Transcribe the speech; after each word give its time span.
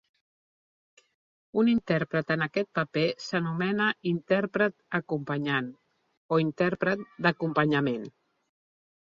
Un 1.63 1.67
intèrpret 1.73 2.33
en 2.35 2.43
aquest 2.45 2.69
paper 2.79 3.03
s'anomena 3.25 3.91
"intèrpret 4.13 4.77
acompanyant" 5.01 5.69
o 6.35 6.41
"intèrpret 6.47 7.07
d'acompanyament". 7.29 8.11